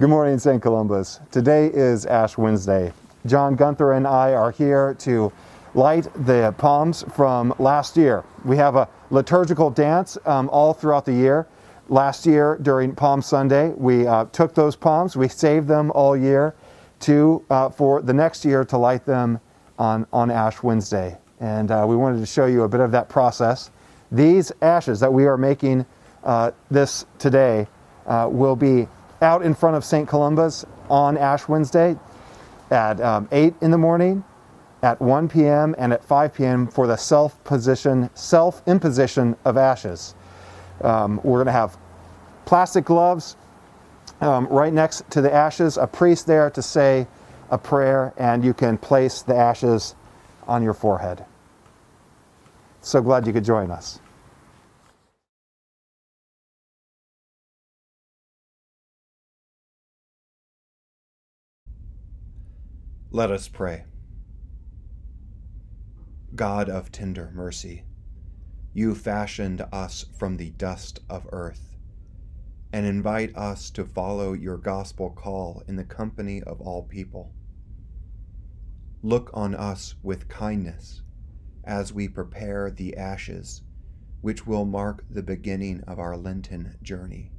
Good 0.00 0.08
morning, 0.08 0.38
St. 0.38 0.62
Columba's. 0.62 1.20
Today 1.30 1.66
is 1.66 2.06
Ash 2.06 2.38
Wednesday. 2.38 2.90
John 3.26 3.54
Gunther 3.54 3.92
and 3.92 4.06
I 4.06 4.32
are 4.32 4.50
here 4.50 4.94
to 5.00 5.30
light 5.74 6.08
the 6.24 6.54
palms 6.56 7.04
from 7.14 7.52
last 7.58 7.98
year. 7.98 8.24
We 8.46 8.56
have 8.56 8.76
a 8.76 8.88
liturgical 9.10 9.68
dance 9.68 10.16
um, 10.24 10.48
all 10.48 10.72
throughout 10.72 11.04
the 11.04 11.12
year. 11.12 11.46
Last 11.90 12.24
year, 12.24 12.56
during 12.62 12.94
Palm 12.94 13.20
Sunday, 13.20 13.74
we 13.76 14.06
uh, 14.06 14.24
took 14.32 14.54
those 14.54 14.74
palms, 14.74 15.18
we 15.18 15.28
saved 15.28 15.68
them 15.68 15.92
all 15.94 16.16
year 16.16 16.54
to, 17.00 17.44
uh, 17.50 17.68
for 17.68 18.00
the 18.00 18.14
next 18.14 18.42
year 18.42 18.64
to 18.64 18.78
light 18.78 19.04
them 19.04 19.38
on, 19.78 20.06
on 20.14 20.30
Ash 20.30 20.62
Wednesday. 20.62 21.18
And 21.40 21.70
uh, 21.70 21.84
we 21.86 21.94
wanted 21.94 22.20
to 22.20 22.26
show 22.26 22.46
you 22.46 22.62
a 22.62 22.68
bit 22.70 22.80
of 22.80 22.90
that 22.92 23.10
process. 23.10 23.70
These 24.10 24.50
ashes 24.62 24.98
that 25.00 25.12
we 25.12 25.26
are 25.26 25.36
making 25.36 25.84
uh, 26.24 26.52
this 26.70 27.04
today 27.18 27.66
uh, 28.06 28.30
will 28.32 28.56
be 28.56 28.88
out 29.22 29.42
in 29.42 29.54
front 29.54 29.76
of 29.76 29.84
St. 29.84 30.08
Columba's 30.08 30.66
on 30.88 31.16
Ash 31.16 31.48
Wednesday 31.48 31.96
at 32.70 33.00
um, 33.00 33.28
8 33.32 33.54
in 33.60 33.70
the 33.70 33.78
morning, 33.78 34.24
at 34.82 35.00
1 35.00 35.28
p.m., 35.28 35.74
and 35.78 35.92
at 35.92 36.04
5 36.04 36.34
p.m. 36.34 36.66
for 36.66 36.86
the 36.86 36.96
self 36.96 37.42
position, 37.44 38.10
self 38.14 38.62
imposition 38.66 39.36
of 39.44 39.56
ashes. 39.56 40.14
Um, 40.82 41.20
we're 41.22 41.38
going 41.38 41.46
to 41.46 41.52
have 41.52 41.76
plastic 42.46 42.84
gloves 42.84 43.36
um, 44.20 44.46
right 44.48 44.72
next 44.72 45.08
to 45.10 45.20
the 45.20 45.32
ashes, 45.32 45.76
a 45.76 45.86
priest 45.86 46.26
there 46.26 46.50
to 46.50 46.62
say 46.62 47.06
a 47.50 47.58
prayer, 47.58 48.14
and 48.16 48.44
you 48.44 48.54
can 48.54 48.78
place 48.78 49.22
the 49.22 49.34
ashes 49.34 49.94
on 50.46 50.62
your 50.62 50.74
forehead. 50.74 51.24
So 52.80 53.02
glad 53.02 53.26
you 53.26 53.32
could 53.32 53.44
join 53.44 53.70
us. 53.70 54.00
Let 63.12 63.32
us 63.32 63.48
pray. 63.48 63.86
God 66.36 66.68
of 66.68 66.92
tender 66.92 67.32
mercy, 67.34 67.82
you 68.72 68.94
fashioned 68.94 69.66
us 69.72 70.04
from 70.16 70.36
the 70.36 70.50
dust 70.50 71.00
of 71.10 71.26
earth 71.32 71.76
and 72.72 72.86
invite 72.86 73.36
us 73.36 73.68
to 73.70 73.84
follow 73.84 74.32
your 74.32 74.56
gospel 74.56 75.10
call 75.10 75.64
in 75.66 75.74
the 75.74 75.82
company 75.82 76.40
of 76.40 76.60
all 76.60 76.84
people. 76.84 77.32
Look 79.02 79.28
on 79.34 79.56
us 79.56 79.96
with 80.04 80.28
kindness 80.28 81.02
as 81.64 81.92
we 81.92 82.06
prepare 82.06 82.70
the 82.70 82.96
ashes 82.96 83.62
which 84.20 84.46
will 84.46 84.64
mark 84.64 85.04
the 85.10 85.24
beginning 85.24 85.82
of 85.88 85.98
our 85.98 86.16
Lenten 86.16 86.76
journey. 86.80 87.32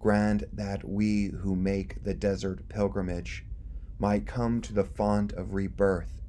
Grant 0.00 0.42
that 0.56 0.88
we 0.88 1.26
who 1.28 1.54
make 1.54 2.02
the 2.02 2.14
desert 2.14 2.68
pilgrimage 2.68 3.46
might 4.02 4.26
come 4.26 4.60
to 4.60 4.72
the 4.72 4.82
font 4.82 5.32
of 5.34 5.54
rebirth 5.54 6.20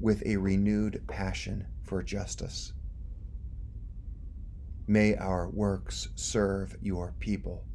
with 0.00 0.22
a 0.24 0.38
renewed 0.38 1.04
passion 1.06 1.66
for 1.84 2.02
justice. 2.02 2.72
May 4.86 5.14
our 5.16 5.46
works 5.50 6.08
serve 6.14 6.78
your 6.80 7.14
people. 7.20 7.66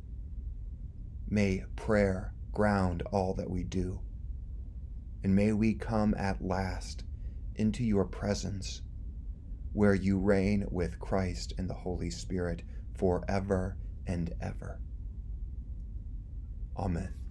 May 1.30 1.64
prayer 1.76 2.34
ground 2.54 3.04
all 3.12 3.36
that 3.36 3.48
we 3.48 3.64
do. 3.64 4.00
And 5.24 5.36
may 5.36 5.52
we 5.52 5.76
come 5.76 6.16
at 6.18 6.44
last 6.44 7.04
into 7.54 7.84
your 7.84 8.06
presence, 8.06 8.82
where 9.74 9.94
you 9.94 10.18
reign 10.18 10.66
with 10.72 10.98
Christ 10.98 11.54
and 11.56 11.70
the 11.70 11.76
Holy 11.76 12.10
Spirit 12.10 12.64
forever 12.96 13.78
and 14.08 14.34
ever. 14.42 14.80
Amen. 16.76 17.25